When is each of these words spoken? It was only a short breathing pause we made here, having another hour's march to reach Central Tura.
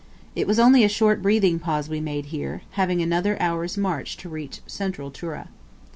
It 0.35 0.47
was 0.47 0.57
only 0.57 0.83
a 0.83 0.89
short 0.89 1.21
breathing 1.21 1.59
pause 1.59 1.87
we 1.87 1.99
made 2.01 2.25
here, 2.33 2.63
having 2.71 3.03
another 3.03 3.39
hour's 3.39 3.77
march 3.77 4.17
to 4.17 4.29
reach 4.29 4.61
Central 4.65 5.11
Tura. 5.11 5.49